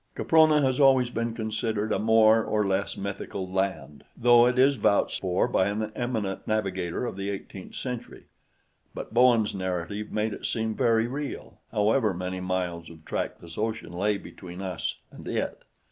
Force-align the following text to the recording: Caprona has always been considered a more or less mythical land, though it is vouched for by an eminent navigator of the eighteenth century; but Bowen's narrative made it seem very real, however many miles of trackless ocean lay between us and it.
Caprona 0.15 0.63
has 0.63 0.79
always 0.79 1.11
been 1.11 1.35
considered 1.35 1.91
a 1.91 1.99
more 1.99 2.43
or 2.43 2.65
less 2.65 2.97
mythical 2.97 3.47
land, 3.47 4.03
though 4.17 4.47
it 4.47 4.57
is 4.57 4.75
vouched 4.75 5.21
for 5.21 5.47
by 5.47 5.67
an 5.67 5.91
eminent 5.95 6.47
navigator 6.47 7.05
of 7.05 7.15
the 7.17 7.29
eighteenth 7.29 7.75
century; 7.75 8.25
but 8.95 9.13
Bowen's 9.13 9.53
narrative 9.53 10.11
made 10.11 10.33
it 10.33 10.47
seem 10.47 10.73
very 10.73 11.05
real, 11.05 11.59
however 11.71 12.15
many 12.15 12.39
miles 12.39 12.89
of 12.89 13.05
trackless 13.05 13.59
ocean 13.59 13.91
lay 13.93 14.17
between 14.17 14.59
us 14.59 14.97
and 15.11 15.27
it. 15.27 15.61